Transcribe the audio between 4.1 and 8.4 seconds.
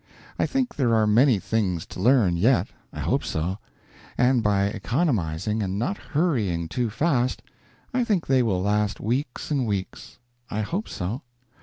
and by economizing and not hurrying too fast I think